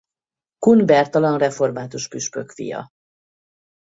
[0.59, 2.89] Kun Bertalan református püspök fia.